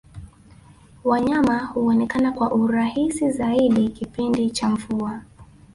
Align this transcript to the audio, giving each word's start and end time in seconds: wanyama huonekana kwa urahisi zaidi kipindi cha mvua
wanyama 1.03 1.59
huonekana 1.65 2.31
kwa 2.31 2.51
urahisi 2.53 3.31
zaidi 3.31 3.89
kipindi 3.89 4.49
cha 4.51 4.69
mvua 4.69 5.21